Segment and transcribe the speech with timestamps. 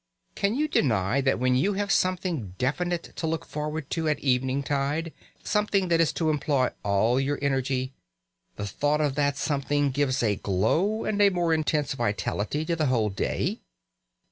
[0.33, 5.13] Can you deny that when you have something definite to look forward to at eventide,
[5.43, 7.93] something that is to employ all your energy
[8.55, 12.87] the thought of that something gives a glow and a more intense vitality to the
[12.87, 13.59] whole day?